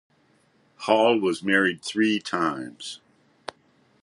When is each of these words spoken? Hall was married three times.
Hall 0.77 1.19
was 1.19 1.43
married 1.43 1.83
three 1.83 2.17
times. 2.19 3.01